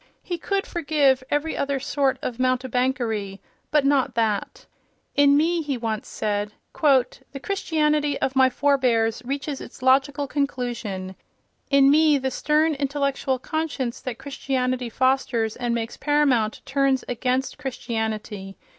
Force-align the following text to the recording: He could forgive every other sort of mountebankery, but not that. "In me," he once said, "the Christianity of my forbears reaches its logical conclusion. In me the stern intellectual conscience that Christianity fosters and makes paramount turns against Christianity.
He 0.23 0.39
could 0.39 0.65
forgive 0.65 1.23
every 1.29 1.55
other 1.55 1.79
sort 1.79 2.17
of 2.23 2.39
mountebankery, 2.39 3.39
but 3.69 3.85
not 3.85 4.15
that. 4.15 4.65
"In 5.15 5.37
me," 5.37 5.61
he 5.61 5.77
once 5.77 6.07
said, 6.07 6.53
"the 6.73 7.39
Christianity 7.39 8.19
of 8.19 8.35
my 8.35 8.49
forbears 8.49 9.21
reaches 9.23 9.61
its 9.61 9.83
logical 9.83 10.25
conclusion. 10.25 11.13
In 11.69 11.91
me 11.91 12.17
the 12.17 12.31
stern 12.31 12.73
intellectual 12.73 13.37
conscience 13.37 14.01
that 14.01 14.17
Christianity 14.17 14.89
fosters 14.89 15.55
and 15.55 15.75
makes 15.75 15.97
paramount 15.97 16.61
turns 16.65 17.05
against 17.07 17.59
Christianity. 17.59 18.57